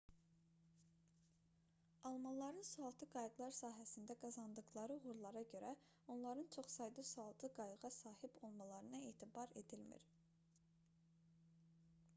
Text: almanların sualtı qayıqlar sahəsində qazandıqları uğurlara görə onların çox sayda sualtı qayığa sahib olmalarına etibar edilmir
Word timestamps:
almanların 2.11 2.63
sualtı 2.69 3.07
qayıqlar 3.17 3.51
sahəsində 3.59 4.15
qazandıqları 4.25 4.97
uğurlara 5.03 5.43
görə 5.53 5.69
onların 6.17 6.49
çox 6.59 6.73
sayda 6.79 7.05
sualtı 7.13 7.53
qayığa 7.63 7.93
sahib 8.01 8.41
olmalarına 8.49 9.03
etibar 9.15 9.55
edilmir 9.65 10.09